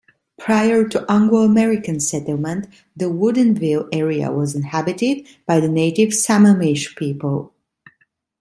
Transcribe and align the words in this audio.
Prior 0.39 0.87
to 0.89 1.05
Anglo-American 1.07 1.99
settlement, 1.99 2.65
the 2.95 3.05
Woodinville 3.05 3.87
area 3.91 4.31
was 4.31 4.55
inhabited 4.55 5.27
by 5.45 5.59
the 5.59 5.69
native 5.69 6.09
Sammamish 6.09 6.95
people. 6.97 7.53